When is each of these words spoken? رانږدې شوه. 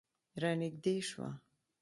رانږدې 0.41 0.95
شوه. 1.09 1.29